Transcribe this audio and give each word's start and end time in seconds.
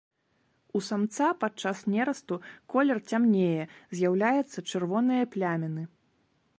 У 0.77 0.79
самца 0.85 1.27
падчас 1.43 1.83
нерасту 1.95 2.39
колер 2.75 2.97
цямнее, 3.09 3.63
з'яўляюцца 3.99 4.59
чырвоныя 4.69 5.23
пляміны. 5.37 5.83